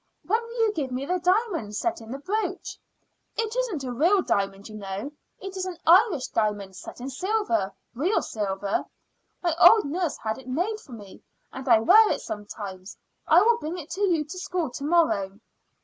"When 0.25 0.41
will 0.41 0.59
you 0.61 0.73
give 0.73 0.89
me 0.89 1.05
the 1.05 1.19
diamond 1.19 1.75
set 1.75 2.01
in 2.01 2.09
the 2.09 2.17
brooch?" 2.17 2.79
"It 3.37 3.55
isn't 3.55 3.83
a 3.83 3.91
real 3.91 4.23
diamond, 4.23 4.67
you 4.67 4.73
know. 4.75 5.11
It 5.39 5.55
is 5.55 5.67
an 5.67 5.77
Irish 5.85 6.29
diamond 6.29 6.75
set 6.75 6.99
in 6.99 7.07
silver 7.11 7.71
real 7.93 8.23
silver. 8.23 8.85
My 9.43 9.55
old 9.59 9.85
nurse 9.85 10.17
had 10.17 10.39
it 10.39 10.47
made 10.47 10.79
for 10.79 10.93
me, 10.93 11.21
and 11.53 11.69
I 11.69 11.81
wear 11.81 12.09
it 12.09 12.21
sometimes. 12.21 12.97
I 13.27 13.43
will 13.43 13.59
bring 13.59 13.77
it 13.77 13.91
to 13.91 14.01
you 14.01 14.23
to 14.23 14.39
school 14.39 14.71
to 14.71 14.83
morrow." 14.83 15.39